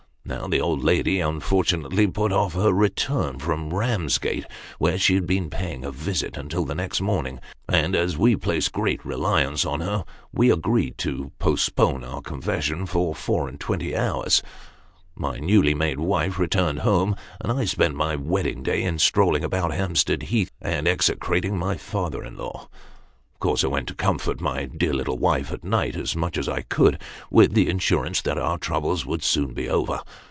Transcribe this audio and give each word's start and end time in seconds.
Now, 0.23 0.47
the 0.47 0.61
old 0.61 0.81
lady 0.81 1.19
unfortunately 1.19 2.07
put 2.07 2.31
off 2.31 2.53
her 2.53 2.71
return 2.71 3.37
from 3.39 3.69
Eamsgate, 3.69 4.45
where 4.77 4.97
she 4.97 5.15
had 5.15 5.25
been 5.27 5.49
paying 5.49 5.83
a 5.83 5.91
visit, 5.91 6.37
until 6.37 6.63
the 6.63 6.75
next 6.75 7.01
morning; 7.01 7.39
and 7.67 7.95
as 7.97 8.17
we 8.19 8.37
placed 8.37 8.71
great 8.71 9.03
reliance 9.03 9.65
on 9.65 9.81
her, 9.81 10.05
we 10.31 10.49
agreed 10.49 10.97
to 10.99 11.33
postpone 11.39 12.05
our 12.05 12.21
confession 12.21 12.85
for 12.85 13.13
four 13.13 13.49
and 13.49 13.59
twenty 13.59 13.93
hours. 13.97 14.41
My 15.15 15.37
newly 15.37 15.73
made 15.73 15.99
wife 15.99 16.39
returned 16.39 16.79
home, 16.79 17.15
and 17.41 17.51
I 17.51 17.65
spent 17.65 17.95
my 17.95 18.15
wedding 18.15 18.63
day 18.63 18.83
in 18.83 18.99
strolling 18.99 19.43
about 19.43 19.73
Hampstead 19.73 20.23
Heath, 20.23 20.51
and 20.61 20.87
execrating 20.87 21.57
my 21.57 21.75
father 21.75 22.23
in 22.23 22.37
law. 22.37 22.69
Of 23.33 23.39
course, 23.43 23.63
I 23.63 23.67
went 23.67 23.87
to 23.87 23.95
comfort 23.95 24.39
my 24.39 24.65
dear 24.65 24.93
little 24.93 25.17
wife 25.17 25.51
at 25.51 25.63
night, 25.63 25.95
as 25.97 26.15
much 26.15 26.37
as 26.37 26.47
I 26.47 26.61
could, 26.61 27.01
with 27.31 27.53
the 27.55 27.69
assurance 27.71 28.21
that 28.21 28.37
oui' 28.37 28.57
troubles 28.61 29.03
would 29.05 29.23
soon 29.23 29.53
be 29.55 29.67
over. 29.67 29.99